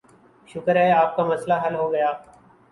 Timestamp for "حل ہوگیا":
1.65-2.11